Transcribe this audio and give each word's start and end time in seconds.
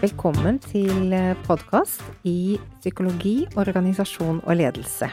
Velkommen 0.00 0.56
til 0.64 1.12
podkast 1.44 2.00
i 2.24 2.56
psykologi, 2.80 3.46
organisasjon 3.60 4.40
og 4.42 4.56
ledelse. 4.56 5.10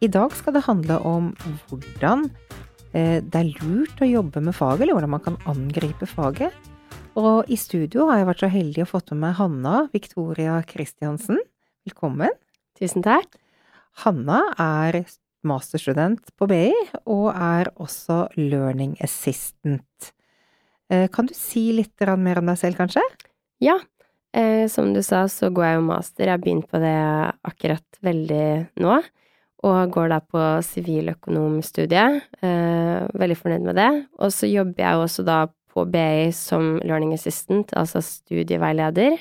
I 0.00 0.08
dag 0.08 0.32
skal 0.32 0.54
det 0.56 0.62
handle 0.64 0.96
om 1.04 1.34
hvordan 1.68 2.30
eh, 2.94 3.18
det 3.20 3.40
er 3.42 3.52
lurt 3.60 4.00
å 4.00 4.08
jobbe 4.08 4.40
med 4.46 4.56
faget, 4.56 4.86
eller 4.86 4.96
hvordan 4.96 5.14
man 5.18 5.24
kan 5.24 5.36
angripe 5.50 6.08
faget. 6.08 6.54
Og 7.20 7.50
i 7.50 7.58
studio 7.60 8.06
har 8.08 8.22
jeg 8.22 8.28
vært 8.30 8.44
så 8.44 8.52
heldig 8.54 8.86
å 8.86 8.90
fått 8.94 9.10
med 9.12 9.26
meg 9.26 9.36
Hanna 9.42 9.74
Victoria 9.92 10.60
Christiansen. 10.64 11.42
Velkommen. 11.84 12.32
Tusen 12.80 13.04
takk. 13.04 13.36
Hanna 14.06 14.54
er 14.56 15.02
masterstudent 15.46 16.32
på 16.38 16.48
BI, 16.50 16.72
og 17.06 17.30
er 17.32 17.70
også 17.80 18.26
learning 18.36 18.96
assistant. 19.04 20.12
Eh, 20.90 21.06
kan 21.12 21.28
du 21.28 21.34
si 21.36 21.70
litt 21.76 21.94
mer 22.18 22.40
om 22.40 22.50
deg 22.50 22.58
selv, 22.58 22.80
kanskje? 22.80 23.02
Ja, 23.62 23.78
eh, 24.34 24.66
som 24.68 24.92
du 24.94 25.02
sa, 25.02 25.26
så 25.28 25.50
går 25.50 25.64
jeg 25.64 25.78
jo 25.78 25.86
master. 25.86 26.24
Jeg 26.24 26.34
har 26.34 26.42
begynt 26.42 26.68
på 26.70 26.80
det 26.82 26.98
akkurat 27.46 28.02
veldig 28.02 28.76
nå. 28.82 29.00
Og 29.62 29.90
går 29.92 30.08
da 30.08 30.20
på 30.24 30.42
siviløkonomstudiet. 30.64 32.22
Eh, 32.40 33.08
veldig 33.12 33.36
fornøyd 33.36 33.66
med 33.68 33.76
det. 33.76 33.90
Og 34.18 34.32
så 34.32 34.48
jobber 34.48 34.80
jeg 34.80 34.96
også 34.96 35.24
da 35.24 35.46
på 35.70 35.84
BI 35.86 36.30
som 36.34 36.78
learning 36.82 37.12
assistant, 37.14 37.70
altså 37.76 38.00
studieveileder. 38.02 39.20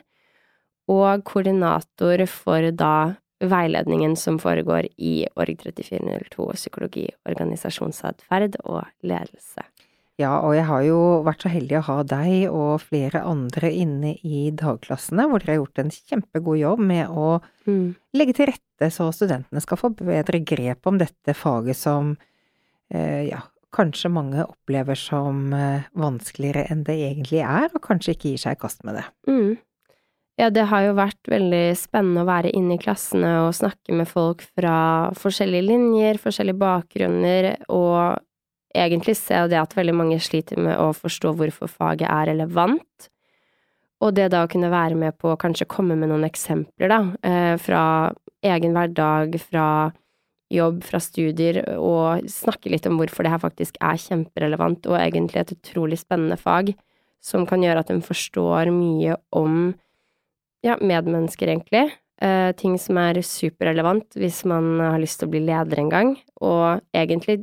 Og 0.89 1.23
koordinator 1.27 2.23
for 2.25 2.71
da 2.71 3.15
veiledningen 3.39 4.15
som 4.19 4.39
foregår 4.41 4.87
i 4.97 5.27
Org 5.39 5.59
3402 5.61 6.47
psykologi, 6.57 7.07
organisasjonsatferd 7.29 8.59
og 8.65 8.83
ledelse. 9.01 9.63
Ja, 10.19 10.33
og 10.43 10.51
jeg 10.57 10.65
har 10.67 10.81
jo 10.83 10.99
vært 11.23 11.45
så 11.45 11.51
heldig 11.51 11.77
å 11.79 11.85
ha 11.87 11.97
deg 12.03 12.33
og 12.51 12.81
flere 12.89 13.21
andre 13.23 13.69
inne 13.71 14.17
i 14.27 14.49
dagklassene, 14.51 15.29
hvor 15.31 15.39
dere 15.39 15.53
har 15.53 15.61
gjort 15.61 15.79
en 15.85 15.93
kjempegod 15.95 16.59
jobb 16.59 16.81
med 16.89 17.13
å 17.13 17.29
mm. 17.69 17.85
legge 18.19 18.35
til 18.35 18.49
rette 18.51 18.89
så 18.91 19.07
studentene 19.15 19.63
skal 19.63 19.79
få 19.79 19.93
bedre 19.95 20.41
grep 20.43 20.89
om 20.91 20.99
dette 20.99 21.35
faget 21.37 21.79
som 21.79 22.17
eh, 22.91 23.29
ja, 23.29 23.39
kanskje 23.75 24.11
mange 24.11 24.43
opplever 24.43 24.99
som 24.99 25.53
eh, 25.55 25.87
vanskeligere 25.95 26.67
enn 26.73 26.83
det 26.87 26.97
egentlig 26.99 27.39
er, 27.45 27.69
og 27.71 27.83
kanskje 27.85 28.17
ikke 28.17 28.33
gir 28.33 28.43
seg 28.43 28.57
i 28.57 28.61
kast 28.65 28.83
med 28.87 28.99
det. 28.99 29.07
Mm. 29.29 29.55
Ja, 30.39 30.47
det 30.47 30.69
har 30.71 30.85
jo 30.85 30.95
vært 30.95 31.27
veldig 31.27 31.73
spennende 31.75 32.23
å 32.23 32.29
være 32.29 32.53
inne 32.55 32.77
i 32.77 32.79
klassene 32.79 33.41
og 33.43 33.57
snakke 33.57 33.91
med 33.91 34.07
folk 34.07 34.45
fra 34.55 35.11
forskjellige 35.19 35.65
linjer, 35.67 36.19
forskjellige 36.23 36.61
bakgrunner, 36.61 37.49
og 37.67 38.21
egentlig 38.71 39.17
se 39.19 39.41
det 39.51 39.57
at 39.59 39.75
veldig 39.75 39.95
mange 39.99 40.19
sliter 40.23 40.61
med 40.63 40.77
å 40.79 40.93
forstå 40.95 41.33
hvorfor 41.35 41.71
faget 41.71 42.07
er 42.07 42.29
relevant. 42.31 43.09
Og 43.99 44.13
det 44.15 44.29
da 44.31 44.45
å 44.45 44.51
kunne 44.51 44.69
være 44.71 44.95
med 44.95 45.17
på 45.19 45.33
å 45.33 45.39
kanskje 45.41 45.67
komme 45.67 45.97
med 45.99 46.07
noen 46.13 46.23
eksempler, 46.29 46.87
da, 46.87 47.01
eh, 47.27 47.57
fra 47.59 47.83
egen 48.39 48.71
hverdag, 48.71 49.35
fra 49.43 49.91
jobb, 50.49 50.79
fra 50.87 51.03
studier, 51.03 51.59
og 51.75 52.23
snakke 52.31 52.71
litt 52.71 52.87
om 52.87 52.95
hvorfor 52.95 53.27
det 53.27 53.35
her 53.35 53.43
faktisk 53.43 53.75
er 53.83 53.99
kjemperelevant, 53.99 54.87
og 54.87 55.01
egentlig 55.03 55.43
et 55.43 55.53
utrolig 55.57 55.99
spennende 55.99 56.39
fag, 56.39 56.71
som 57.19 57.45
kan 57.45 57.59
gjøre 57.59 57.83
at 57.83 57.91
en 57.91 58.01
forstår 58.01 58.71
mye 58.71 59.19
om 59.35 59.75
ja, 60.65 60.77
medmennesker, 60.81 61.51
egentlig. 61.51 61.85
Eh, 62.19 62.49
ting 62.59 62.75
som 62.81 62.97
er 62.99 63.21
superrelevant 63.23 64.17
hvis 64.19 64.41
man 64.49 64.73
har 64.81 64.99
lyst 64.99 65.21
til 65.21 65.29
å 65.29 65.33
bli 65.35 65.43
leder 65.47 65.79
en 65.79 65.91
gang, 65.93 66.11
og 66.43 66.81
egentlig 66.95 67.41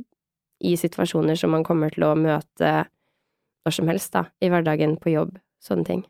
i 0.61 0.75
situasjoner 0.77 1.37
som 1.37 1.53
man 1.53 1.65
kommer 1.65 1.93
til 1.93 2.05
å 2.07 2.17
møte 2.17 2.85
når 3.67 3.75
som 3.75 3.89
helst, 3.91 4.13
da, 4.13 4.27
i 4.39 4.49
hverdagen, 4.51 4.95
på 5.01 5.11
jobb, 5.11 5.33
sånne 5.63 5.87
ting. 5.87 6.05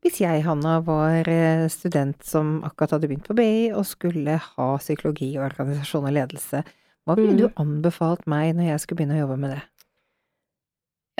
Hvis 0.00 0.22
jeg, 0.22 0.40
Hanna, 0.46 0.78
var 0.80 1.28
eh, 1.28 1.66
student 1.68 2.22
som 2.24 2.60
akkurat 2.64 2.94
hadde 2.96 3.10
begynt 3.10 3.26
på 3.28 3.36
BI 3.36 3.68
og 3.76 3.84
skulle 3.84 4.38
ha 4.40 4.68
psykologi, 4.80 5.34
organisasjon 5.36 6.08
og 6.08 6.14
ledelse, 6.16 6.62
hva 7.04 7.16
ville 7.18 7.34
mm. 7.34 7.40
du 7.42 7.60
anbefalt 7.60 8.24
meg 8.30 8.54
når 8.56 8.70
jeg 8.70 8.82
skulle 8.84 9.02
begynne 9.02 9.18
å 9.18 9.24
jobbe 9.26 9.36
med 9.42 9.54
det? 9.56 9.60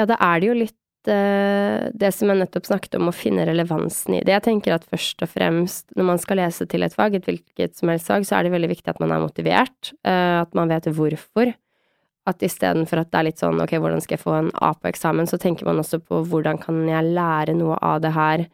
Ja, 0.01 0.07
da 0.09 0.17
er 0.25 0.41
det 0.41 0.49
jo 0.49 0.57
litt 0.57 0.80
det 1.09 2.11
som 2.13 2.29
jeg 2.29 2.41
nettopp 2.43 2.67
snakket 2.69 2.99
om, 2.99 3.09
å 3.09 3.15
finne 3.17 3.47
relevansen 3.49 4.19
i 4.19 4.21
det. 4.21 4.35
Jeg 4.35 4.45
tenker 4.45 4.75
at 4.77 4.85
først 4.91 5.25
og 5.25 5.31
fremst, 5.33 5.87
når 5.97 6.09
man 6.13 6.21
skal 6.21 6.41
lese 6.43 6.67
til 6.69 6.85
et 6.85 6.97
fag, 6.97 7.17
et 7.17 7.27
hvilket 7.27 7.79
som 7.79 7.93
helst 7.93 8.11
fag, 8.11 8.27
så 8.29 8.37
er 8.37 8.47
det 8.47 8.55
veldig 8.55 8.71
viktig 8.75 8.93
at 8.93 9.01
man 9.03 9.15
er 9.15 9.23
motivert, 9.23 9.93
uh, 10.05 10.43
at 10.43 10.53
man 10.59 10.69
vet 10.73 10.91
hvorfor. 10.93 11.55
At 12.29 12.45
istedenfor 12.45 13.01
at 13.01 13.11
det 13.11 13.21
er 13.21 13.29
litt 13.31 13.41
sånn 13.41 13.63
ok, 13.65 13.79
hvordan 13.81 14.03
skal 14.05 14.19
jeg 14.19 14.25
få 14.27 14.37
en 14.37 14.51
A 14.61 14.75
på 14.77 14.91
eksamen, 14.91 15.31
så 15.31 15.41
tenker 15.41 15.69
man 15.69 15.81
også 15.81 16.03
på 16.05 16.21
hvordan 16.29 16.61
kan 16.61 16.83
jeg 16.89 17.15
lære 17.17 17.57
noe 17.57 17.79
av 17.81 18.03
det 18.05 18.13
her 18.15 18.45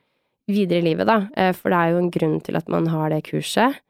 videre 0.46 0.78
i 0.78 0.86
livet, 0.86 1.08
da. 1.08 1.24
Eh, 1.36 1.52
for 1.56 1.74
det 1.74 1.80
er 1.80 1.92
jo 1.92 2.04
en 2.04 2.12
grunn 2.14 2.38
til 2.46 2.58
at 2.58 2.70
man 2.72 2.86
har 2.92 3.10
det 3.10 3.24
kurset. 3.26 3.80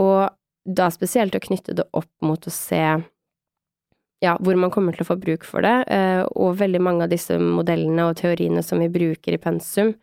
Og 0.00 0.30
da 0.62 0.88
spesielt 0.94 1.34
å 1.34 1.42
knytte 1.42 1.74
det 1.76 1.88
opp 1.92 2.10
mot 2.22 2.46
å 2.46 2.54
se 2.54 2.84
ja, 4.22 4.36
hvor 4.38 4.56
man 4.58 4.70
kommer 4.70 4.94
til 4.94 5.04
å 5.04 5.10
få 5.10 5.18
bruk 5.20 5.44
for 5.46 5.64
det. 5.66 5.74
Eh, 5.90 6.22
og 6.38 6.58
veldig 6.60 6.80
mange 6.82 7.06
av 7.06 7.12
disse 7.12 7.36
modellene 7.42 8.06
og 8.08 8.18
teoriene 8.20 8.62
som 8.64 8.82
vi 8.82 8.90
bruker 8.92 9.34
i 9.34 9.42
pensum, 9.42 9.94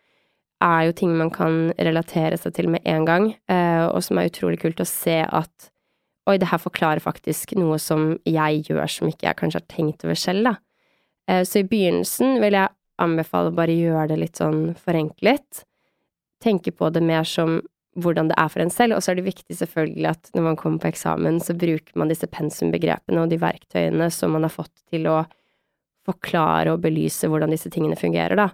er 0.59 0.89
jo 0.89 0.95
ting 0.95 1.13
man 1.15 1.31
kan 1.31 1.69
relatere 1.79 2.37
seg 2.37 2.55
til 2.57 2.67
med 2.73 2.83
en 2.89 3.05
gang, 3.07 3.29
eh, 3.47 3.85
og 3.87 4.03
som 4.03 4.19
er 4.19 4.27
utrolig 4.27 4.59
kult 4.59 4.81
å 4.83 4.87
se 4.87 5.21
at 5.23 5.69
Oi, 6.29 6.35
det 6.37 6.51
her 6.51 6.59
forklarer 6.61 7.01
faktisk 7.01 7.55
noe 7.57 7.79
som 7.81 8.11
jeg 8.27 8.59
gjør 8.67 8.91
som 8.91 9.07
ikke 9.09 9.25
jeg 9.25 9.37
kanskje 9.39 9.61
har 9.63 9.69
tenkt 9.71 10.03
over 10.05 10.17
selv, 10.19 10.45
da. 10.45 10.51
Eh, 11.25 11.41
så 11.47 11.63
i 11.63 11.65
begynnelsen 11.65 12.37
vil 12.43 12.53
jeg 12.53 12.69
anbefale 13.01 13.49
å 13.49 13.55
bare 13.55 13.73
gjøre 13.73 14.11
det 14.11 14.17
litt 14.19 14.37
sånn 14.37 14.75
forenklet. 14.77 15.63
Tenke 16.43 16.75
på 16.75 16.91
det 16.93 17.01
mer 17.01 17.25
som 17.25 17.63
hvordan 17.97 18.29
det 18.29 18.37
er 18.37 18.51
for 18.51 18.63
en 18.63 18.71
selv, 18.73 18.95
og 18.95 19.03
så 19.03 19.11
er 19.11 19.19
det 19.19 19.27
viktig 19.27 19.57
selvfølgelig 19.57 20.07
at 20.11 20.31
når 20.35 20.45
man 20.45 20.57
kommer 20.59 20.81
på 20.83 20.91
eksamen, 20.91 21.39
så 21.41 21.55
bruker 21.57 21.97
man 21.99 22.11
disse 22.11 22.29
pensumbegrepene 22.29 23.23
og 23.23 23.31
de 23.31 23.39
verktøyene 23.41 24.09
som 24.13 24.35
man 24.35 24.45
har 24.45 24.53
fått 24.53 24.73
til 24.91 25.09
å 25.09 25.23
forklare 26.07 26.73
og 26.73 26.83
belyse 26.83 27.27
hvordan 27.29 27.53
disse 27.53 27.71
tingene 27.73 27.97
fungerer, 27.99 28.37
da, 28.39 28.49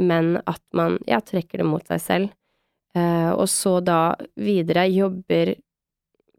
men 0.00 0.36
at 0.48 0.62
man, 0.76 0.98
ja, 1.08 1.20
trekker 1.24 1.62
det 1.62 1.68
mot 1.68 1.84
seg 1.88 2.02
selv. 2.02 2.34
Eh, 2.96 3.30
og 3.34 3.46
så 3.52 3.78
da 3.84 4.14
videre 4.40 4.86
jobber 4.88 5.54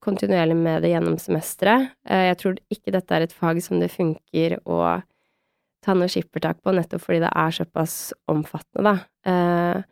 kontinuerlig 0.03 0.55
med 0.57 0.83
det 0.83 0.93
gjennom 0.93 1.19
semesteret. 1.21 1.93
Eh, 2.07 2.29
jeg 2.31 2.39
tror 2.41 2.59
ikke 2.73 2.95
dette 2.95 3.15
er 3.15 3.25
et 3.25 3.35
fag 3.35 3.61
som 3.63 3.81
det 3.81 3.91
funker 3.93 4.57
å 4.65 4.81
ta 5.85 5.95
noe 5.95 6.11
skippertak 6.11 6.59
på, 6.63 6.73
nettopp 6.75 7.05
fordi 7.05 7.21
det 7.23 7.31
er 7.31 7.55
såpass 7.55 7.95
omfattende, 8.31 8.91
da. 8.91 8.95
Eh, 9.31 9.87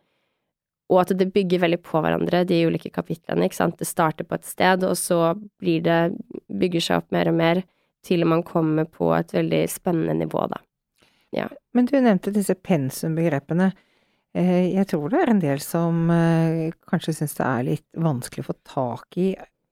og 0.88 1.02
at 1.02 1.12
det 1.20 1.28
bygger 1.34 1.60
veldig 1.64 1.80
på 1.84 2.00
hverandre, 2.00 2.44
de 2.48 2.62
ulike 2.68 2.90
kapitlene, 2.92 3.48
ikke 3.48 3.58
sant. 3.58 3.76
Det 3.80 3.88
starter 3.88 4.24
på 4.24 4.38
et 4.38 4.46
sted, 4.48 4.86
og 4.88 4.96
så 4.96 5.34
blir 5.60 5.84
det 5.84 5.98
Bygger 6.48 6.82
seg 6.82 7.02
opp 7.02 7.12
mer 7.12 7.28
og 7.28 7.36
mer 7.36 7.60
til 8.06 8.24
man 8.24 8.40
kommer 8.46 8.86
på 8.88 9.10
et 9.12 9.34
veldig 9.36 9.66
spennende 9.70 10.16
nivå, 10.24 10.46
da. 10.48 10.62
Ja. 11.36 11.44
Men 11.76 11.90
du 11.90 11.98
nevnte 12.00 12.32
disse 12.32 12.56
pensumbegrepene. 12.56 13.68
Eh, 14.32 14.70
jeg 14.72 14.88
tror 14.88 15.12
det 15.12 15.20
er 15.20 15.32
en 15.34 15.42
del 15.44 15.60
som 15.60 16.08
kanskje 16.88 17.18
syns 17.18 17.36
det 17.36 17.44
er 17.44 17.66
litt 17.68 17.86
vanskelig 18.08 18.46
å 18.46 18.48
få 18.48 18.56
tak 18.64 19.20
i 19.20 19.28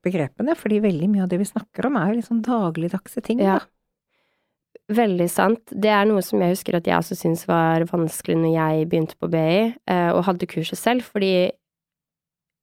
begrepene, 0.07 0.55
fordi 0.59 0.83
veldig 0.85 1.09
mye 1.15 1.25
av 1.25 1.33
det 1.33 1.41
vi 1.41 1.49
snakker 1.49 1.89
om, 1.89 1.97
er 1.99 2.19
jo 2.19 2.27
sånn 2.29 2.45
dagligdagse 2.47 3.25
ting. 3.25 3.41
Ja. 3.43 3.59
Da. 3.59 3.76
Veldig 4.87 5.27
sant. 5.27 5.63
Det 5.75 5.91
er 5.91 6.05
noe 6.07 6.23
som 6.23 6.43
jeg 6.43 6.55
husker 6.55 6.77
at 6.79 6.87
jeg 6.87 6.95
også 6.95 7.17
syntes 7.19 7.47
var 7.49 7.83
vanskelig 7.91 8.37
når 8.39 8.53
jeg 8.55 8.89
begynte 8.91 9.17
på 9.19 9.31
BI, 9.33 9.73
eh, 9.91 10.11
og 10.15 10.23
hadde 10.29 10.47
kurset 10.47 10.79
selv, 10.79 11.03
fordi 11.03 11.51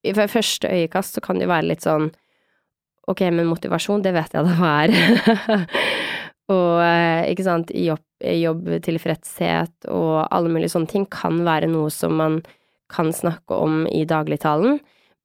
i 0.04 0.14
første 0.16 0.68
øyekast 0.68 1.16
så 1.16 1.24
kan 1.24 1.40
det 1.40 1.48
jo 1.48 1.54
være 1.54 1.70
litt 1.72 1.86
sånn 1.86 2.12
Ok, 3.04 3.20
men 3.36 3.50
motivasjon, 3.50 4.00
det 4.00 4.14
vet 4.16 4.32
jeg 4.32 4.46
da 4.48 4.54
hva 4.56 4.70
er. 4.86 5.64
og 6.56 6.78
eh, 6.80 7.26
ikke 7.34 7.44
sant, 7.44 7.74
jobb, 7.76 8.00
jobbtilfredshet 8.24 9.90
og 9.92 10.22
alle 10.24 10.52
mulige 10.54 10.72
sånne 10.72 10.88
ting 10.88 11.04
kan 11.12 11.42
være 11.44 11.68
noe 11.68 11.92
som 11.92 12.16
man 12.16 12.38
kan 12.94 13.12
snakke 13.12 13.58
om 13.60 13.84
i 13.92 14.06
dagligtalen. 14.08 14.80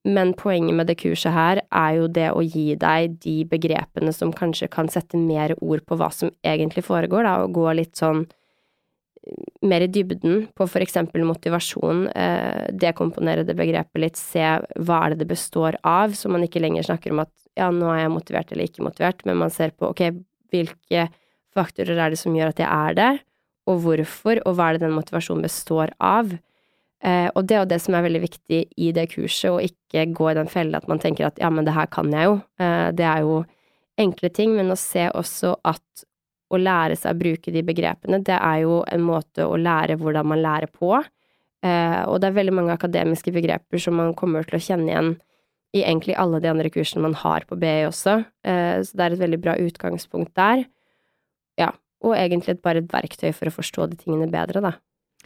Men 0.07 0.33
poenget 0.39 0.77
med 0.79 0.87
det 0.87 0.99
kurset 1.01 1.35
her 1.35 1.61
er 1.75 1.95
jo 1.99 2.07
det 2.07 2.29
å 2.31 2.43
gi 2.45 2.73
deg 2.79 3.19
de 3.25 3.41
begrepene 3.51 4.13
som 4.15 4.31
kanskje 4.33 4.71
kan 4.71 4.89
sette 4.91 5.19
mer 5.19 5.57
ord 5.59 5.83
på 5.89 5.99
hva 5.99 6.11
som 6.15 6.31
egentlig 6.47 6.87
foregår, 6.87 7.27
da, 7.27 7.35
og 7.43 7.57
gå 7.59 7.67
litt 7.77 7.99
sånn 7.99 8.23
eh, 8.23 9.43
mer 9.67 9.85
i 9.85 9.91
dybden 9.91 10.47
på 10.57 10.69
for 10.71 10.85
eksempel 10.85 11.27
motivasjon, 11.27 12.07
eh, 12.15 12.71
dekomponere 12.79 13.45
det 13.49 13.59
begrepet 13.59 14.05
litt, 14.05 14.21
se 14.21 14.47
hva 14.79 15.03
er 15.03 15.15
det 15.15 15.25
det 15.25 15.33
består 15.35 15.81
av, 15.83 16.15
så 16.15 16.31
man 16.31 16.47
ikke 16.47 16.63
lenger 16.63 16.89
snakker 16.89 17.13
om 17.13 17.27
at 17.27 17.35
ja, 17.59 17.73
nå 17.75 17.91
er 17.91 18.05
jeg 18.05 18.15
motivert 18.15 18.53
eller 18.55 18.71
ikke 18.71 18.87
motivert, 18.87 19.27
men 19.27 19.43
man 19.43 19.53
ser 19.53 19.75
på 19.75 19.91
ok, 19.91 20.07
hvilke 20.55 21.09
faktorer 21.59 21.99
er 21.99 22.15
det 22.15 22.21
som 22.21 22.37
gjør 22.37 22.55
at 22.55 22.63
jeg 22.63 22.71
er 22.71 22.99
det, 22.99 23.13
og 23.69 23.83
hvorfor, 23.85 24.41
og 24.47 24.57
hva 24.57 24.71
er 24.71 24.79
det 24.79 24.87
den 24.87 24.97
motivasjonen 24.97 25.45
består 25.45 25.93
av. 26.01 26.31
Eh, 27.05 27.29
og 27.35 27.47
det 27.47 27.57
er 27.57 27.63
jo 27.63 27.71
det 27.71 27.81
som 27.85 27.95
er 27.95 28.05
veldig 28.09 28.23
viktig 28.25 28.61
i 28.77 28.91
det 28.95 29.07
kurset, 29.13 29.51
å 29.53 29.63
ikke 29.63 30.09
gå 30.17 30.31
i 30.33 30.37
den 30.39 30.51
fella 30.51 30.81
at 30.81 30.89
man 30.91 30.99
tenker 31.03 31.29
at 31.29 31.39
ja, 31.39 31.51
men 31.51 31.67
det 31.69 31.77
her 31.77 31.87
kan 31.93 32.11
jeg 32.15 32.31
jo. 32.31 32.41
Eh, 32.59 32.89
det 32.99 33.07
er 33.07 33.23
jo 33.27 33.43
enkle 33.99 34.31
ting, 34.35 34.55
men 34.57 34.73
å 34.75 34.79
se 34.79 35.09
også 35.11 35.57
at 35.67 36.05
å 36.49 36.59
lære 36.59 36.97
seg 36.97 37.13
å 37.13 37.21
bruke 37.21 37.53
de 37.53 37.63
begrepene, 37.67 38.23
det 38.25 38.37
er 38.37 38.63
jo 38.65 38.81
en 38.89 39.05
måte 39.05 39.45
å 39.45 39.59
lære 39.61 39.99
hvordan 40.01 40.31
man 40.31 40.43
lærer 40.43 40.71
på. 40.73 40.95
Eh, 41.67 42.03
og 42.07 42.21
det 42.21 42.31
er 42.31 42.39
veldig 42.39 42.55
mange 42.55 42.75
akademiske 42.75 43.33
begreper 43.35 43.83
som 43.83 43.99
man 43.99 44.15
kommer 44.17 44.47
til 44.47 44.59
å 44.59 44.63
kjenne 44.63 44.93
igjen 44.93 45.15
i 45.77 45.83
egentlig 45.83 46.17
alle 46.17 46.41
de 46.41 46.49
andre 46.49 46.71
kursene 46.73 47.05
man 47.05 47.17
har 47.19 47.45
på 47.49 47.59
BI 47.61 47.83
også, 47.89 48.23
eh, 48.47 48.79
så 48.87 48.97
det 48.97 49.05
er 49.05 49.17
et 49.17 49.23
veldig 49.23 49.41
bra 49.43 49.57
utgangspunkt 49.61 50.33
der. 50.39 50.65
Ja, 51.61 51.73
og 52.05 52.15
egentlig 52.17 52.61
bare 52.65 52.81
et 52.81 52.93
verktøy 52.93 53.33
for 53.35 53.51
å 53.51 53.57
forstå 53.59 53.91
de 53.91 53.99
tingene 54.01 54.31
bedre, 54.33 54.63
da. 54.65 54.73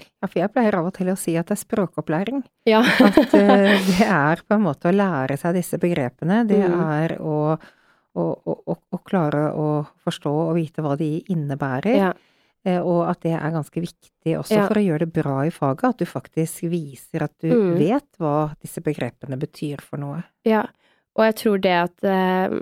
Ja, 0.01 0.27
for 0.27 0.39
jeg 0.41 0.53
pleier 0.55 0.79
av 0.79 0.89
og 0.89 0.95
til 0.97 1.11
å 1.13 1.19
si 1.19 1.35
at 1.37 1.51
det 1.51 1.57
er 1.57 1.63
språkopplæring. 1.63 2.43
Ja. 2.69 2.81
at 2.81 3.19
uh, 3.19 3.77
det 3.91 4.07
er 4.07 4.43
på 4.47 4.57
en 4.57 4.65
måte 4.65 4.91
å 4.91 4.97
lære 4.97 5.37
seg 5.41 5.57
disse 5.59 5.79
begrepene. 5.83 6.43
Det 6.49 6.61
mm. 6.63 6.77
er 6.97 7.17
å, 7.21 7.39
å, 7.59 8.25
å, 8.25 8.77
å, 8.77 9.01
klare 9.05 9.49
å 9.53 9.69
forstå 10.05 10.35
og 10.47 10.55
vite 10.59 10.85
hva 10.85 10.97
de 11.01 11.15
innebærer. 11.35 11.97
Ja. 11.99 12.13
Uh, 12.63 12.79
og 12.79 13.01
at 13.11 13.25
det 13.27 13.35
er 13.37 13.55
ganske 13.55 13.83
viktig 13.83 14.37
også 14.39 14.61
ja. 14.61 14.69
for 14.71 14.79
å 14.79 14.85
gjøre 14.85 15.05
det 15.05 15.15
bra 15.19 15.41
i 15.49 15.55
faget, 15.55 15.89
at 15.91 16.05
du 16.05 16.09
faktisk 16.09 16.69
viser 16.73 17.27
at 17.27 17.35
du 17.43 17.51
mm. 17.51 17.73
vet 17.81 18.23
hva 18.23 18.53
disse 18.63 18.85
begrepene 18.85 19.39
betyr 19.41 19.83
for 19.85 20.01
noe. 20.01 20.23
Ja, 20.49 20.65
og 21.19 21.27
jeg 21.27 21.37
tror 21.43 21.61
det 21.61 21.75
at 21.83 22.07
uh, 22.07 22.55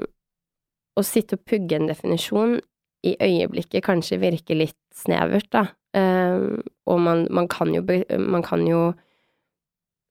å 0.99 1.05
sitte 1.07 1.39
og 1.39 1.45
pugge 1.47 1.79
en 1.79 1.91
definisjon 1.91 2.59
i 3.07 3.15
øyeblikket 3.23 3.85
kanskje 3.87 4.19
virker 4.21 4.59
litt 4.59 4.81
snevert, 4.97 5.49
da. 5.53 5.69
Um, 5.97 6.61
og 6.87 7.01
man, 7.03 7.25
man, 7.35 7.49
kan 7.51 7.73
jo, 7.75 7.83
man, 8.19 8.45
kan 8.47 8.63
jo, 8.67 8.93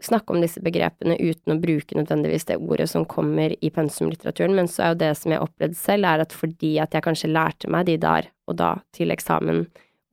snakke 0.04 0.31
om 0.31 0.40
disse 0.44 0.62
begrepene 0.64 1.18
uten 1.20 1.54
å 1.54 1.60
bruke 1.60 1.96
nødvendigvis 1.96 2.48
det 2.48 2.58
ordet 2.60 2.88
som 2.92 3.08
kommer 3.08 3.52
i 3.60 3.72
pensumlitteraturen, 3.72 4.56
men 4.56 4.68
så 4.72 4.84
er 4.84 4.94
jo 4.94 5.00
det 5.02 5.12
som 5.20 5.34
jeg 5.36 5.44
opplevde 5.44 5.80
selv, 5.80 6.08
er 6.08 6.24
at 6.24 6.36
fordi 6.36 6.74
at 6.84 6.96
jeg 6.96 7.04
kanskje 7.04 7.31
lærte 7.31 7.72
meg 7.72 7.88
de 7.90 7.98
der 8.00 8.30
og 8.48 8.60
da 8.60 8.74
til 8.96 9.12
eksamen 9.16 9.66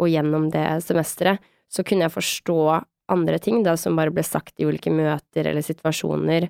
og 0.02 0.10
gjennom 0.10 0.50
det 0.54 0.66
semesteret, 0.84 1.42
så 1.70 1.82
kunne 1.86 2.06
jeg 2.06 2.14
forstå 2.14 2.60
andre 3.12 3.38
ting 3.42 3.62
da 3.66 3.76
som 3.78 3.98
bare 3.98 4.14
ble 4.14 4.24
sagt 4.26 4.58
i 4.58 4.66
ulike 4.66 4.90
møter 4.90 5.46
eller 5.50 5.64
situasjoner, 5.64 6.48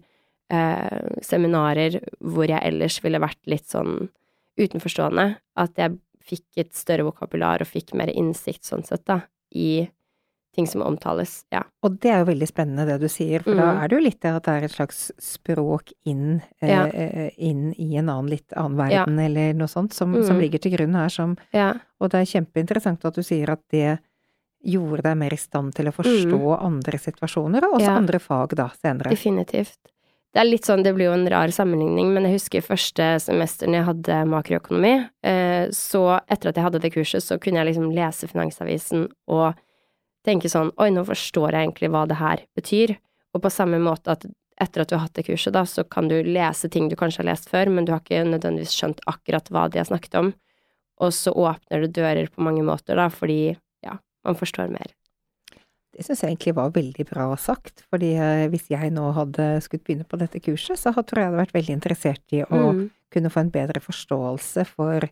eh, 0.52 1.00
seminarer 1.24 2.00
hvor 2.20 2.48
jeg 2.48 2.62
ellers 2.64 2.98
ville 3.04 3.20
vært 3.22 3.40
litt 3.50 3.68
sånn 3.68 4.08
utenforstående, 4.56 5.26
at 5.60 5.76
jeg 5.76 5.98
fikk 6.26 6.62
et 6.64 6.72
større 6.76 7.06
vokabular 7.08 7.62
og 7.62 7.70
fikk 7.70 7.94
mer 7.98 8.10
innsikt 8.12 8.66
sånn 8.66 8.84
sett, 8.86 9.04
da, 9.08 9.22
i 9.54 9.86
ting 10.56 10.66
som 10.66 10.82
omtales, 10.82 11.42
ja. 11.52 11.60
Og 11.84 11.98
det 12.00 12.10
er 12.10 12.22
jo 12.22 12.30
veldig 12.30 12.46
spennende 12.48 12.86
det 12.88 12.96
du 13.02 13.10
sier, 13.12 13.44
for 13.44 13.52
mm. 13.52 13.60
da 13.60 13.66
er 13.82 13.90
det 13.90 13.98
jo 13.98 14.04
litt 14.06 14.18
det 14.24 14.32
at 14.38 14.46
det 14.46 14.54
er 14.54 14.66
et 14.66 14.72
slags 14.72 15.00
språk 15.20 15.92
inn, 16.08 16.38
eh, 16.62 16.70
ja. 16.70 16.86
eh, 16.88 17.34
inn 17.36 17.74
i 17.74 17.90
en 18.00 18.08
annen, 18.08 18.30
litt 18.32 18.56
annen 18.56 18.78
verden, 18.80 19.20
ja. 19.20 19.28
eller 19.28 19.58
noe 19.58 19.68
sånt, 19.68 19.92
som, 19.96 20.14
mm. 20.16 20.24
som, 20.24 20.40
ligger 20.40 20.62
til 20.64 20.72
grunn 20.78 20.96
her 20.96 21.12
som. 21.12 21.36
Og 22.00 22.12
det 22.12 22.22
er 22.22 22.30
kjempeinteressant 22.32 23.04
at 23.04 23.18
du 23.18 23.24
sier 23.26 23.52
at 23.52 23.62
det 23.74 23.98
gjorde 24.66 25.04
deg 25.04 25.18
mer 25.20 25.36
i 25.36 25.38
stand 25.38 25.76
til 25.76 25.90
å 25.90 25.94
forstå 25.94 26.40
mm. 26.40 26.64
andre 26.70 27.02
situasjoner, 27.04 27.68
og 27.68 27.76
også 27.78 27.92
andre 27.92 28.22
fag 28.22 28.56
da, 28.58 28.70
senere. 28.80 29.12
Definitivt. 29.12 29.78
Det 30.36 30.42
er 30.42 30.50
litt 30.50 30.66
sånn, 30.68 30.82
det 30.84 30.90
blir 30.92 31.06
jo 31.08 31.14
en 31.16 31.30
rar 31.32 31.48
sammenligning, 31.48 32.10
men 32.12 32.26
jeg 32.28 32.36
husker 32.36 32.64
første 32.64 33.04
semester 33.24 33.70
når 33.70 33.78
jeg 33.78 33.86
hadde 33.86 34.16
makroøkonomi, 34.28 34.90
eh, 35.24 35.70
så 35.72 36.02
etter 36.28 36.50
at 36.50 36.58
jeg 36.60 36.66
hadde 36.66 36.80
det 36.82 36.90
kurset, 36.92 37.24
så 37.24 37.38
kunne 37.40 37.62
jeg 37.62 37.70
liksom 37.70 37.86
lese 37.96 38.28
Finansavisen 38.28 39.06
og 39.32 39.56
tenke 40.28 40.50
sånn 40.52 40.74
oi, 40.76 40.90
nå 40.92 41.06
forstår 41.08 41.56
jeg 41.56 41.70
egentlig 41.70 41.88
hva 41.94 42.02
det 42.10 42.18
her 42.20 42.42
betyr, 42.52 42.92
og 43.32 43.46
på 43.46 43.54
samme 43.54 43.80
måte 43.80 44.12
at 44.12 44.28
etter 44.60 44.84
at 44.84 44.92
du 44.92 44.98
har 44.98 45.06
hatt 45.06 45.16
det 45.16 45.24
kurset, 45.24 45.56
da, 45.56 45.64
så 45.64 45.86
kan 45.88 46.12
du 46.12 46.18
lese 46.20 46.68
ting 46.68 46.92
du 46.92 46.98
kanskje 47.00 47.24
har 47.24 47.30
lest 47.30 47.48
før, 47.48 47.72
men 47.72 47.88
du 47.88 47.94
har 47.94 48.04
ikke 48.04 48.20
nødvendigvis 48.28 48.76
skjønt 48.76 49.00
akkurat 49.08 49.48
hva 49.48 49.70
de 49.72 49.80
har 49.80 49.88
snakket 49.88 50.20
om, 50.20 50.34
og 51.00 51.16
så 51.16 51.32
åpner 51.32 51.86
det 51.86 51.94
dører 51.96 52.28
på 52.28 52.44
mange 52.44 52.64
måter, 52.68 53.00
da, 53.00 53.08
fordi 53.08 53.56
ja, 53.88 53.96
man 54.28 54.36
forstår 54.36 54.68
mer. 54.76 54.92
Det 55.96 56.04
syns 56.04 56.22
jeg 56.22 56.34
egentlig 56.34 56.52
var 56.58 56.74
veldig 56.74 57.06
bra 57.08 57.30
sagt, 57.40 57.86
fordi 57.90 58.12
eh, 58.20 58.46
hvis 58.52 58.68
jeg 58.72 58.92
nå 58.92 59.08
hadde 59.16 59.46
skutt 59.64 59.84
begynne 59.86 60.04
på 60.08 60.18
dette 60.20 60.42
kurset, 60.44 60.76
så 60.80 60.92
tror 60.92 61.22
jeg 61.22 61.30
hadde 61.30 61.40
vært 61.40 61.56
veldig 61.56 61.76
interessert 61.78 62.36
i 62.36 62.42
å 62.44 62.60
mm. 62.76 62.82
kunne 63.16 63.32
få 63.32 63.46
en 63.46 63.54
bedre 63.54 63.80
forståelse 63.80 64.66
for 64.74 65.08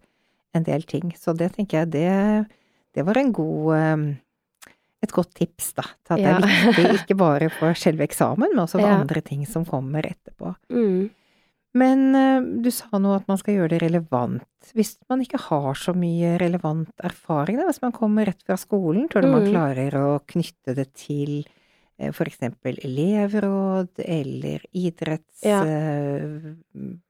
en 0.55 0.67
del 0.67 0.85
ting. 0.89 1.15
Så 1.17 1.33
det 1.37 1.55
tenker 1.57 1.83
jeg, 1.83 1.95
det, 1.95 2.61
det 2.95 3.07
var 3.09 3.19
en 3.21 3.33
god 3.35 3.73
eh, 3.79 4.05
et 5.05 5.13
godt 5.13 5.35
tips, 5.37 5.73
da. 5.77 5.85
Til 6.07 6.17
at 6.17 6.23
det 6.25 6.31
er 6.33 6.65
viktig 6.69 7.03
ikke 7.03 7.19
bare 7.21 7.51
for 7.59 7.77
selve 7.79 8.07
eksamen, 8.07 8.51
men 8.53 8.65
også 8.65 8.81
for 8.81 8.89
ja. 8.89 9.01
andre 9.03 9.25
ting 9.25 9.45
som 9.49 9.67
kommer 9.69 10.07
etterpå. 10.09 10.55
Mm. 10.73 11.11
Men 11.75 12.15
uh, 12.15 12.45
du 12.63 12.71
sa 12.75 13.01
nå 13.03 13.17
at 13.17 13.27
man 13.31 13.39
skal 13.41 13.59
gjøre 13.59 13.75
det 13.75 13.83
relevant. 13.83 14.47
Hvis 14.77 14.95
man 15.11 15.25
ikke 15.25 15.41
har 15.49 15.75
så 15.79 15.95
mye 15.97 16.37
relevant 16.41 16.93
erfaring, 17.03 17.59
da, 17.59 17.67
hvis 17.69 17.83
man 17.83 17.95
kommer 17.95 18.31
rett 18.31 18.43
fra 18.47 18.57
skolen, 18.61 19.09
tror 19.11 19.27
du 19.27 19.31
mm. 19.31 19.35
man 19.35 19.49
klarer 19.51 19.99
å 19.99 20.09
knytte 20.31 20.77
det 20.79 20.89
til 20.97 21.43
f.eks. 21.43 22.15
for 22.17 22.31
eksempel 22.31 22.79
elevråd 22.83 24.03
eller 24.03 24.63
idretts... 24.75 25.43
Ja. 25.47 25.63
Uh, 25.67 26.55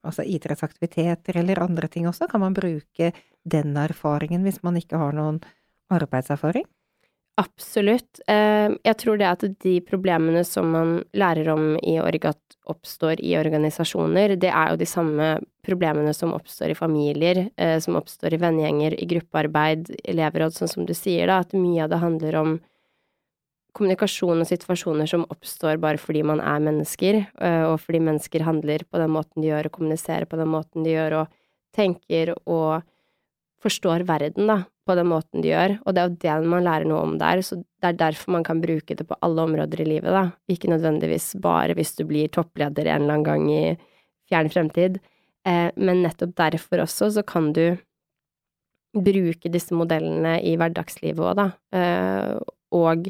altså 0.05 0.25
idrettsaktiviteter 0.29 1.41
eller 1.41 1.63
andre 1.65 1.89
ting 1.93 2.09
også? 2.09 2.29
Kan 2.33 2.45
man 2.45 2.57
bruke 2.57 3.13
den 3.45 3.77
erfaringen 3.81 4.45
hvis 4.45 4.63
man 4.65 4.81
ikke 4.81 5.01
har 5.01 5.17
noen 5.17 5.43
arbeidserfaring? 5.93 6.67
Absolutt. 7.41 8.21
Jeg 8.29 8.97
tror 9.01 9.19
det 9.19 9.27
at 9.27 9.43
de 9.65 9.79
problemene 9.83 10.45
som 10.47 10.69
man 10.71 10.93
lærer 11.19 11.49
om 11.51 11.73
i 11.83 11.97
Orgat 11.99 12.39
oppstår 12.71 13.21
i 13.21 13.35
organisasjoner, 13.37 14.37
det 14.41 14.53
er 14.53 14.71
jo 14.71 14.79
de 14.81 14.87
samme 14.89 15.31
problemene 15.67 16.13
som 16.17 16.33
oppstår 16.37 16.73
i 16.73 16.79
familier, 16.79 17.49
eh, 17.57 17.79
som 17.81 17.99
oppstår 17.99 18.37
i 18.37 18.41
vennegjenger, 18.41 18.97
i 19.01 19.09
gruppearbeid, 19.09 19.91
elevråd, 20.05 20.55
sånn 20.57 20.71
som 20.71 20.87
du 20.87 20.95
sier, 20.97 21.27
da, 21.29 21.41
at 21.43 21.57
mye 21.57 21.85
av 21.85 21.93
det 21.93 22.01
handler 22.03 22.39
om 22.41 22.55
kommunikasjon 23.75 24.45
og 24.45 24.49
situasjoner 24.49 25.09
som 25.11 25.27
oppstår 25.35 25.81
bare 25.83 25.99
fordi 25.99 26.23
man 26.23 26.41
er 26.41 26.63
mennesker, 26.63 27.25
eh, 27.43 27.65
og 27.67 27.81
fordi 27.83 28.01
mennesker 28.07 28.47
handler 28.47 28.87
på 28.87 29.01
den 29.03 29.11
måten 29.17 29.43
de 29.43 29.51
gjør, 29.51 29.69
og 29.69 29.79
kommuniserer 29.81 30.29
på 30.31 30.39
den 30.41 30.53
måten 30.53 30.87
de 30.87 30.95
gjør, 30.95 31.25
og 31.25 31.35
tenker 31.75 32.37
og 32.47 32.85
forstår 33.65 34.07
verden, 34.07 34.47
da, 34.47 34.63
på 34.85 34.97
den 34.99 35.09
måten 35.09 35.43
de 35.43 35.51
gjør, 35.51 35.79
og 35.85 35.95
det 35.95 36.03
er 36.03 36.11
jo 36.11 36.19
det 36.25 36.51
man 36.53 36.67
lærer 36.67 36.89
noe 36.89 37.07
om 37.07 37.17
der, 37.21 37.41
så 37.45 37.59
det 37.61 37.89
er 37.89 37.99
derfor 38.01 38.35
man 38.37 38.45
kan 38.47 38.61
bruke 38.63 38.97
det 38.97 39.07
på 39.09 39.17
alle 39.25 39.47
områder 39.49 39.81
i 39.85 39.89
livet, 39.89 40.13
da, 40.13 40.29
ikke 40.51 40.71
nødvendigvis 40.73 41.33
bare 41.45 41.77
hvis 41.79 41.95
du 41.99 42.05
blir 42.09 42.33
toppleder 42.33 42.89
en 42.89 43.05
eller 43.07 43.17
annen 43.17 43.27
gang 43.27 43.49
i 43.53 43.65
fjern 44.31 44.51
fremtid, 44.53 45.01
eh, 45.49 45.69
men 45.77 46.05
nettopp 46.05 46.37
derfor 46.41 46.85
også 46.85 47.11
så 47.17 47.25
kan 47.27 47.53
du 47.57 47.79
bruke 48.95 49.51
disse 49.51 49.75
modellene 49.75 50.37
i 50.45 50.55
hverdagslivet 50.61 51.25
òg, 51.33 51.37
da, 51.41 51.49
eh, 51.77 52.35
og 52.77 53.09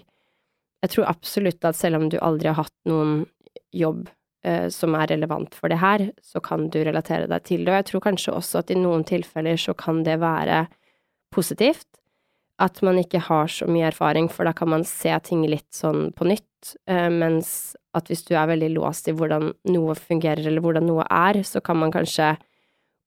jeg 0.85 0.93
tror 0.93 1.09
absolutt 1.09 1.65
at 1.65 1.79
selv 1.79 1.99
om 1.99 2.11
du 2.13 2.21
aldri 2.21 2.51
har 2.51 2.61
hatt 2.61 2.77
noen 2.89 3.25
jobb 3.75 4.07
eh, 4.47 4.69
som 4.71 4.95
er 4.95 5.11
relevant 5.11 5.55
for 5.57 5.73
det 5.73 5.81
her, 5.83 6.11
så 6.23 6.43
kan 6.45 6.69
du 6.71 6.83
relatere 6.85 7.29
deg 7.31 7.47
til 7.49 7.65
det, 7.65 7.73
og 7.73 7.81
jeg 7.81 7.91
tror 7.91 8.07
kanskje 8.11 8.39
også 8.39 8.63
at 8.63 8.71
i 8.71 8.79
noen 8.79 9.07
tilfeller 9.09 9.59
så 9.61 9.75
kan 9.79 10.05
det 10.07 10.21
være 10.23 10.67
positivt. 11.35 11.89
At 12.63 12.79
man 12.87 13.01
ikke 13.01 13.19
har 13.27 13.51
så 13.51 13.67
mye 13.67 13.89
erfaring, 13.91 14.29
for 14.31 14.47
da 14.47 14.55
kan 14.55 14.71
man 14.71 14.85
se 14.87 15.13
ting 15.27 15.43
litt 15.51 15.73
sånn 15.75 16.13
på 16.15 16.29
nytt. 16.31 16.77
Eh, 16.87 17.11
mens 17.11 17.75
at 17.95 18.11
hvis 18.11 18.25
du 18.29 18.35
er 18.39 18.51
veldig 18.51 18.71
låst 18.77 19.11
i 19.11 19.15
hvordan 19.15 19.51
noe 19.75 19.95
fungerer, 19.99 20.47
eller 20.47 20.63
hvordan 20.63 20.87
noe 20.87 21.07
er, 21.11 21.43
så 21.47 21.63
kan 21.65 21.81
man 21.83 21.95
kanskje 21.95 22.35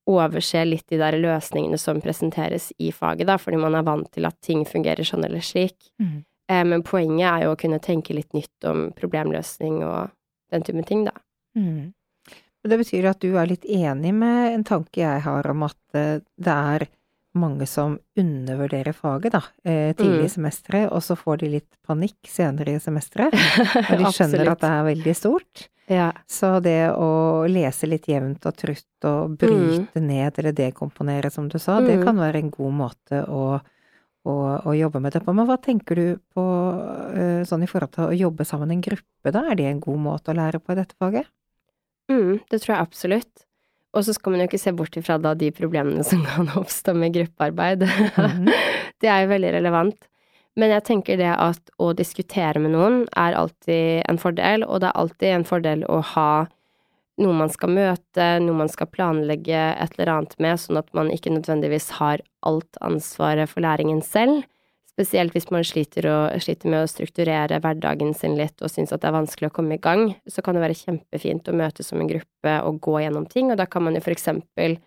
overse 0.07 0.63
litt 0.63 0.87
de 0.91 0.99
der 1.01 1.17
løsningene 1.19 1.79
som 1.79 1.99
presenteres 2.03 2.69
i 2.79 2.93
faget, 2.95 3.27
da, 3.27 3.35
fordi 3.39 3.59
man 3.59 3.75
er 3.75 3.85
vant 3.87 4.07
til 4.15 4.27
at 4.27 4.37
ting 4.43 4.63
fungerer 4.67 5.07
sånn 5.07 5.25
eller 5.27 5.43
slik. 5.43 5.75
Mm. 5.99 6.23
Eh, 6.47 6.63
men 6.63 6.83
poenget 6.87 7.27
er 7.27 7.45
jo 7.45 7.55
å 7.55 7.59
kunne 7.59 7.81
tenke 7.83 8.15
litt 8.15 8.35
nytt 8.37 8.67
om 8.69 8.87
problemløsning 8.95 9.81
og 9.83 10.13
den 10.53 10.63
type 10.67 10.83
ting, 10.87 11.07
da. 11.07 11.15
Mm. 11.59 11.93
Det 12.67 12.77
betyr 12.81 13.07
at 13.07 13.23
du 13.23 13.37
er 13.39 13.47
litt 13.47 13.65
enig 13.67 14.13
med 14.15 14.53
en 14.53 14.63
tanke 14.67 14.99
jeg 14.99 15.23
har 15.23 15.47
om 15.51 15.67
at 15.67 15.79
eh, 15.95 16.23
det 16.35 16.55
er 16.55 16.87
mange 17.39 17.67
som 17.69 17.95
undervurderer 18.17 18.95
faget, 18.95 19.37
da, 19.37 19.41
eh, 19.63 19.93
tidlig 19.95 20.25
i 20.25 20.27
mm. 20.27 20.33
semesteret, 20.35 20.91
og 20.91 21.03
så 21.05 21.17
får 21.19 21.41
de 21.43 21.53
litt 21.57 21.69
panikk 21.87 22.29
senere 22.29 22.75
i 22.75 22.83
semesteret, 22.83 23.35
Og 23.91 24.03
de 24.03 24.13
skjønner 24.13 24.53
at 24.53 24.63
det 24.63 24.71
er 24.73 24.87
veldig 24.91 25.15
stort. 25.17 25.67
Ja. 25.87 26.11
Så 26.27 26.57
det 26.59 26.91
å 26.91 27.47
lese 27.47 27.87
litt 27.87 28.09
jevnt 28.11 28.43
og 28.49 28.57
trutt 28.59 29.07
og 29.07 29.37
bryte 29.39 30.01
mm. 30.01 30.03
ned 30.03 30.39
eller 30.41 30.55
dekomponere, 30.55 31.31
som 31.31 31.47
du 31.47 31.55
sa, 31.59 31.79
mm. 31.79 31.87
det 31.87 31.97
kan 32.03 32.19
være 32.19 32.41
en 32.43 32.51
god 32.51 32.75
måte 32.81 33.23
å, 33.23 33.45
å, 34.27 34.35
å, 34.59 34.75
jobbe 34.75 35.01
med 35.03 35.15
det 35.15 35.23
på. 35.23 35.35
Men 35.37 35.47
hva 35.47 35.55
tenker 35.63 35.99
du 36.01 36.07
på 36.35 36.45
eh, 37.15 37.41
sånn 37.47 37.63
i 37.63 37.71
forhold 37.71 37.95
til 37.95 38.09
å 38.09 38.19
jobbe 38.27 38.47
sammen 38.47 38.73
i 38.73 38.77
en 38.77 38.85
gruppe, 38.89 39.31
da? 39.31 39.45
Er 39.47 39.59
det 39.59 39.71
en 39.71 39.83
god 39.83 40.03
måte 40.09 40.33
å 40.33 40.37
lære 40.37 40.59
på 40.59 40.75
i 40.75 40.79
dette 40.81 40.99
faget? 40.99 41.31
Mm, 42.11 42.43
det 42.51 42.61
tror 42.63 42.73
jeg 42.73 42.83
absolutt. 42.83 43.46
Og 43.95 44.03
så 44.05 44.13
skal 44.15 44.33
man 44.33 44.43
jo 44.43 44.49
ikke 44.49 44.61
se 44.61 44.73
bort 44.75 44.97
ifra 44.99 45.17
da 45.21 45.33
de 45.37 45.51
problemene 45.55 46.03
som 46.05 46.25
kan 46.31 46.51
oppstå 46.59 46.95
med 46.97 47.15
gruppearbeid. 47.15 47.87
Mm 48.17 48.51
det 49.01 49.09
er 49.13 49.23
jo 49.23 49.33
veldig 49.33 49.53
relevant. 49.53 50.07
Men 50.57 50.71
jeg 50.73 50.87
tenker 50.87 51.19
det 51.19 51.29
at 51.29 51.73
å 51.77 51.91
diskutere 51.93 52.57
med 52.57 52.73
noen 52.73 53.03
er 53.13 53.35
alltid 53.37 54.01
en 54.09 54.17
fordel, 54.17 54.65
og 54.65 54.81
det 54.81 54.89
er 54.89 55.01
alltid 55.03 55.33
en 55.35 55.45
fordel 55.45 55.83
å 55.85 55.99
ha 56.15 56.31
noe 57.21 57.33
man 57.33 57.51
skal 57.53 57.73
møte, 57.73 58.25
noe 58.41 58.57
man 58.57 58.69
skal 58.69 58.89
planlegge 58.93 59.57
et 59.57 59.95
eller 59.97 60.13
annet 60.15 60.33
med, 60.41 60.57
sånn 60.61 60.79
at 60.81 60.89
man 60.97 61.11
ikke 61.13 61.33
nødvendigvis 61.33 61.91
har 61.99 62.23
alt 62.45 62.81
ansvaret 62.85 63.49
for 63.53 63.65
læringen 63.65 64.01
selv. 64.05 64.45
Spesielt 64.97 65.35
hvis 65.35 65.51
man 65.53 65.61
sliter, 65.67 66.07
og, 66.09 66.39
sliter, 66.41 66.71
med 66.73 66.81
å 66.81 66.89
strukturere 66.89 67.59
hverdagen 67.61 68.15
sin 68.17 68.33
litt 68.39 68.63
og 68.65 68.71
syns 68.73 68.89
at 68.95 69.03
det 69.03 69.11
er 69.11 69.13
vanskelig 69.19 69.51
å 69.51 69.53
komme 69.53 69.77
i 69.77 69.81
gang, 69.81 70.15
så 70.25 70.41
kan 70.41 70.57
det 70.57 70.63
være 70.63 70.79
kjempefint 70.79 71.51
å 71.51 71.53
møtes 71.53 71.91
som 71.91 72.01
en 72.01 72.09
gruppe 72.09 72.55
og 72.65 72.79
gå 72.81 72.95
gjennom 73.03 73.27
ting, 73.29 73.51
og 73.53 73.59
da 73.61 73.67
kan 73.69 73.85
man 73.85 73.93
jo 73.93 74.01
for 74.01 74.15
eksempel 74.15 74.79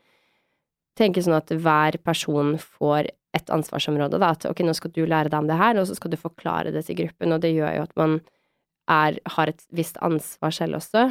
tenke 0.99 1.23
sånn 1.23 1.39
at 1.39 1.55
hver 1.55 2.01
person 2.03 2.57
får 2.59 3.13
et 3.39 3.55
ansvarsområde, 3.55 4.19
da, 4.19 4.33
at 4.35 4.49
ok, 4.51 4.65
nå 4.67 4.75
skal 4.75 4.91
du 4.97 5.05
lære 5.05 5.31
deg 5.31 5.39
om 5.39 5.47
det 5.47 5.59
her, 5.61 5.79
og 5.79 5.87
så 5.87 5.95
skal 5.95 6.11
du 6.11 6.19
forklare 6.19 6.75
det 6.75 6.83
til 6.89 6.99
gruppen, 7.05 7.37
og 7.37 7.45
det 7.45 7.55
gjør 7.55 7.77
jo 7.79 7.87
at 7.87 7.95
man 8.01 8.19
er, 8.91 9.21
har 9.37 9.53
et 9.53 9.63
visst 9.71 10.01
ansvar 10.03 10.55
selv 10.59 10.81
også. 10.81 11.07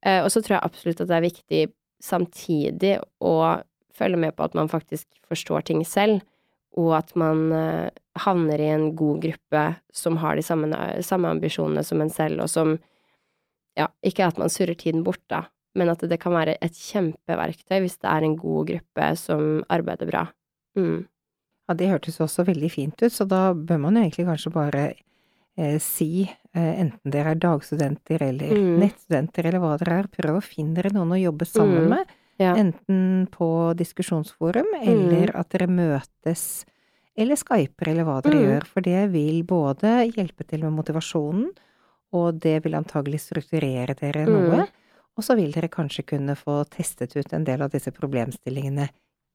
Eh, 0.00 0.22
og 0.24 0.30
så 0.32 0.40
tror 0.40 0.56
jeg 0.56 0.64
absolutt 0.64 1.04
at 1.04 1.10
det 1.10 1.18
er 1.18 1.26
viktig 1.28 1.62
samtidig 2.00 2.94
å 3.20 3.34
følge 3.92 4.20
med 4.20 4.36
på 4.36 4.46
at 4.46 4.56
man 4.56 4.70
faktisk 4.72 5.04
forstår 5.28 5.68
ting 5.68 5.84
selv, 5.84 6.22
og 6.78 6.94
at 7.00 7.12
man 7.18 7.50
eh, 7.52 7.90
havner 8.24 8.60
i 8.60 8.68
en 8.72 8.90
god 8.96 9.22
gruppe 9.24 9.64
som 9.94 10.18
har 10.22 10.36
de 10.36 10.44
samme, 10.44 10.70
samme, 11.06 11.30
ambisjonene 11.36 11.84
som 11.86 12.02
en 12.02 12.12
selv, 12.12 12.46
og 12.46 12.50
som 12.52 12.78
Ja, 13.78 13.86
ikke 14.04 14.26
at 14.26 14.36
man 14.36 14.50
surrer 14.50 14.74
tiden 14.74 15.04
bort, 15.06 15.22
da, 15.30 15.44
men 15.78 15.88
at 15.88 16.02
det 16.02 16.18
kan 16.20 16.34
være 16.34 16.56
et 16.60 16.74
kjempeverktøy 16.74 17.78
hvis 17.84 18.00
det 18.02 18.08
er 18.10 18.24
en 18.26 18.34
god 18.36 18.66
gruppe 18.66 19.06
som 19.16 19.44
arbeider 19.70 20.10
bra. 20.10 20.24
Mm. 20.76 21.06
Ja, 21.70 21.76
det 21.78 21.88
hørtes 21.92 22.18
også 22.20 22.44
veldig 22.48 22.70
fint 22.74 22.98
ut, 22.98 23.14
så 23.14 23.24
da 23.30 23.52
bør 23.54 23.78
man 23.84 23.94
jo 23.94 24.02
egentlig 24.02 24.26
kanskje 24.26 24.52
bare 24.52 24.82
eh, 24.90 25.78
si, 25.78 26.26
eh, 26.26 26.72
enten 26.82 27.14
dere 27.14 27.36
er 27.36 27.40
dagstudenter 27.44 28.26
eller 28.26 28.56
mm. 28.58 28.72
nettstudenter 28.82 29.46
eller 29.46 29.62
hva 29.62 29.76
dere 29.78 30.00
er, 30.02 30.10
prøv 30.18 30.40
å 30.40 30.44
finne 30.44 30.74
dere 30.80 30.90
noen 30.96 31.14
å 31.14 31.20
jobbe 31.20 31.46
sammen 31.46 31.86
mm. 31.86 31.94
med. 31.94 32.16
Ja. 32.40 32.56
Enten 32.58 33.28
på 33.30 33.48
diskusjonsforum, 33.78 34.74
eller 34.80 35.30
mm. 35.30 35.38
at 35.38 35.54
dere 35.54 35.70
møtes 35.70 36.44
eller 37.18 37.38
skyper, 37.38 37.90
eller 37.90 38.06
hva 38.06 38.20
dere 38.24 38.38
mm. 38.38 38.44
gjør. 38.46 38.68
For 38.70 38.86
det 38.86 39.00
vil 39.14 39.42
både 39.48 39.94
hjelpe 40.10 40.46
til 40.46 40.64
med 40.66 40.76
motivasjonen, 40.76 41.50
og 42.16 42.40
det 42.42 42.56
vil 42.64 42.78
antagelig 42.78 43.22
strukturere 43.26 43.96
dere 43.98 44.26
mm. 44.26 44.32
noe. 44.34 44.66
Og 45.18 45.26
så 45.26 45.36
vil 45.38 45.52
dere 45.52 45.70
kanskje 45.72 46.06
kunne 46.14 46.36
få 46.38 46.62
testet 46.70 47.16
ut 47.18 47.32
en 47.36 47.44
del 47.44 47.62
av 47.64 47.72
disse 47.74 47.92
problemstillingene 47.92 48.88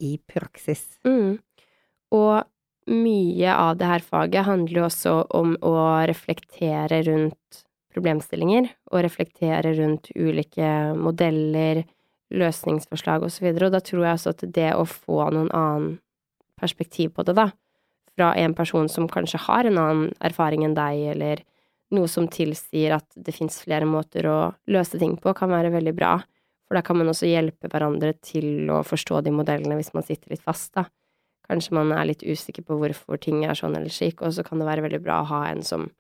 i 0.03 0.15
praksis. 0.27 0.83
Mm. 1.05 1.37
Og 2.15 2.35
mye 2.91 3.53
av 3.53 3.77
det 3.79 3.89
her 3.89 4.05
faget 4.05 4.47
handler 4.47 4.79
jo 4.79 4.87
også 4.87 5.15
om 5.37 5.55
å 5.65 5.75
reflektere 6.09 7.01
rundt 7.07 7.61
problemstillinger, 7.95 8.67
og 8.91 9.05
reflektere 9.05 9.71
rundt 9.77 10.09
ulike 10.19 10.67
modeller, 10.99 11.85
løsningsforslag 12.35 13.23
og 13.23 13.31
så 13.31 13.45
og 13.51 13.71
da 13.71 13.79
tror 13.79 14.03
jeg 14.03 14.17
også 14.17 14.33
at 14.33 14.43
det 14.55 14.71
å 14.75 14.83
få 14.89 15.29
noen 15.31 15.51
annen 15.55 15.93
perspektiv 16.59 17.13
på 17.15 17.23
det, 17.27 17.35
da, 17.37 17.49
fra 18.15 18.31
en 18.39 18.55
person 18.55 18.87
som 18.91 19.09
kanskje 19.11 19.41
har 19.47 19.67
en 19.67 19.79
annen 19.81 20.13
erfaring 20.23 20.65
enn 20.65 20.77
deg, 20.77 21.01
eller 21.15 21.43
noe 21.95 22.09
som 22.09 22.27
tilsier 22.31 22.95
at 22.95 23.07
det 23.15 23.35
fins 23.35 23.59
flere 23.61 23.87
måter 23.87 24.27
å 24.29 24.39
løse 24.71 24.99
ting 24.99 25.17
på, 25.21 25.33
kan 25.37 25.51
være 25.51 25.73
veldig 25.75 25.93
bra. 25.97 26.17
For 26.65 26.77
da 26.77 26.81
kan 26.85 26.97
man 26.97 27.11
også 27.11 27.29
hjelpe 27.29 27.69
hverandre 27.69 28.15
til 28.25 28.71
å 28.73 28.81
forstå 28.87 29.21
de 29.25 29.33
modellene 29.35 29.77
hvis 29.77 29.93
man 29.93 30.05
sitter 30.05 30.33
litt 30.33 30.45
fast, 30.45 30.73
da. 30.77 30.87
Kanskje 31.45 31.75
man 31.77 31.91
er 31.93 32.07
litt 32.09 32.23
usikker 32.25 32.65
på 32.65 32.79
hvorfor 32.81 33.19
ting 33.21 33.43
er 33.45 33.53
sånn 33.57 33.75
eller 33.77 33.93
slik, 33.93 34.23
og 34.25 34.33
så 34.33 34.45
kan 34.45 34.61
det 34.61 34.65
være 34.65 34.87
veldig 34.87 35.01
bra 35.05 35.19
å 35.21 35.29
ha 35.29 35.43
en 35.51 35.61
som 35.65 35.91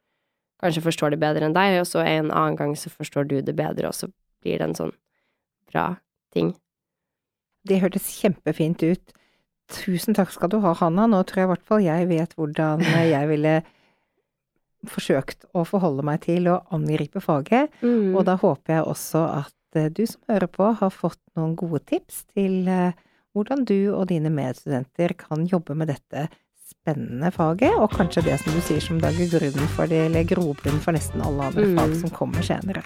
kanskje 0.63 0.81
forstår 0.87 1.13
det 1.13 1.21
bedre 1.21 1.45
enn 1.45 1.53
deg, 1.53 1.77
og 1.83 1.89
så 1.89 2.01
en 2.01 2.31
annen 2.31 2.57
gang 2.57 2.73
så 2.79 2.89
forstår 2.89 3.27
du 3.29 3.37
det 3.45 3.53
bedre, 3.57 3.91
og 3.91 3.93
så 3.97 4.09
blir 4.41 4.57
det 4.57 4.71
en 4.71 4.77
sånn 4.79 4.95
bra 5.69 5.99
ting. 6.33 6.55
Det 7.65 7.81
hørtes 7.81 8.09
kjempefint 8.17 8.81
ut. 8.85 9.13
Tusen 9.73 10.13
takk 10.17 10.29
skal 10.33 10.51
du 10.53 10.59
ha, 10.61 10.75
Hanna. 10.77 11.07
Nå 11.09 11.23
tror 11.25 11.41
jeg 11.41 11.47
i 11.47 11.53
hvert 11.53 11.65
fall 11.69 11.85
jeg 11.85 12.09
vet 12.11 12.35
hvordan 12.37 12.83
jeg 13.15 13.31
ville 13.31 13.55
forsøkt 14.85 15.47
å 15.57 15.63
forholde 15.65 16.05
meg 16.05 16.21
til 16.27 16.49
å 16.51 16.61
angripe 16.75 17.21
faget. 17.23 17.73
Mm. 17.81 18.13
Og 18.13 18.25
da 18.27 18.37
håper 18.41 18.77
jeg 18.77 18.87
også 18.91 19.25
at 19.41 19.79
eh, 19.79 19.89
du 19.89 20.05
som 20.09 20.21
hører 20.29 20.51
på, 20.51 20.69
har 20.79 20.93
fått 20.93 21.21
noen 21.37 21.55
gode 21.57 21.81
tips 21.89 22.23
til 22.35 22.69
eh, 22.69 22.93
hvordan 23.35 23.65
du 23.67 23.91
og 23.91 24.07
dine 24.13 24.31
medstudenter 24.31 25.15
kan 25.19 25.47
jobbe 25.49 25.75
med 25.75 25.91
dette 25.91 26.27
spennende 26.65 27.29
faget, 27.33 27.73
og 27.77 27.91
kanskje 27.93 28.23
det 28.25 28.37
som 28.41 28.53
du 28.55 28.61
sier 28.65 28.81
som 28.81 29.01
dager 29.01 29.29
grunnen 29.29 29.69
for 29.75 29.89
det, 29.89 30.05
eller 30.07 30.25
grobunn 30.29 30.81
for 30.81 30.95
nesten 30.95 31.21
alle 31.25 31.49
andre 31.49 31.67
mm. 31.67 31.75
fag 31.77 31.95
som 32.03 32.13
kommer 32.13 32.45
senere. 32.45 32.85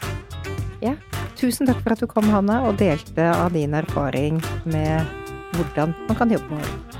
Ja. 0.83 0.95
Tusen 1.39 1.67
takk 1.67 1.79
for 1.83 1.95
at 1.95 2.03
du 2.03 2.07
kom, 2.11 2.27
Hanne, 2.31 2.61
og 2.67 2.79
delte 2.79 3.29
av 3.31 3.53
din 3.55 3.75
erfaring 3.75 4.41
med 4.67 5.18
hvordan 5.53 5.93
man 6.07 6.17
kan 6.17 6.31
jobbe 6.31 6.49
med 6.49 6.63
det. 6.63 6.98